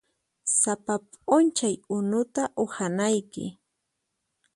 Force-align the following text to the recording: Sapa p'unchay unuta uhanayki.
Sapa 0.59 0.95
p'unchay 1.11 1.75
unuta 1.95 2.43
uhanayki. 2.63 3.45